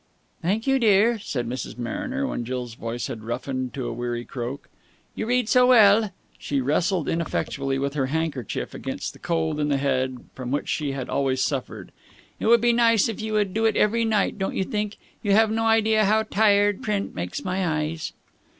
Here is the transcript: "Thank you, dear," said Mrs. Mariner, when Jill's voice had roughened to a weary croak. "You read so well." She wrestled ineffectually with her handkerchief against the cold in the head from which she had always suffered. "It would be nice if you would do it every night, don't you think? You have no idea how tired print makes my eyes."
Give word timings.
"Thank 0.41 0.65
you, 0.65 0.79
dear," 0.79 1.19
said 1.19 1.47
Mrs. 1.47 1.77
Mariner, 1.77 2.25
when 2.25 2.43
Jill's 2.43 2.73
voice 2.73 3.05
had 3.05 3.21
roughened 3.23 3.71
to 3.75 3.85
a 3.87 3.93
weary 3.93 4.25
croak. 4.25 4.67
"You 5.13 5.27
read 5.27 5.47
so 5.47 5.67
well." 5.67 6.09
She 6.39 6.59
wrestled 6.59 7.07
ineffectually 7.07 7.77
with 7.77 7.93
her 7.93 8.07
handkerchief 8.07 8.73
against 8.73 9.13
the 9.13 9.19
cold 9.19 9.59
in 9.59 9.69
the 9.69 9.77
head 9.77 10.23
from 10.33 10.49
which 10.49 10.69
she 10.69 10.93
had 10.93 11.07
always 11.07 11.43
suffered. 11.43 11.91
"It 12.39 12.47
would 12.47 12.61
be 12.61 12.73
nice 12.73 13.09
if 13.09 13.21
you 13.21 13.33
would 13.33 13.53
do 13.53 13.65
it 13.65 13.77
every 13.77 14.03
night, 14.03 14.39
don't 14.39 14.55
you 14.55 14.63
think? 14.63 14.97
You 15.21 15.33
have 15.33 15.51
no 15.51 15.67
idea 15.67 16.05
how 16.05 16.23
tired 16.23 16.81
print 16.81 17.13
makes 17.13 17.45
my 17.45 17.63
eyes." 17.67 18.11